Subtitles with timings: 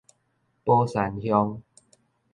[0.63, 1.61] 寶山鄉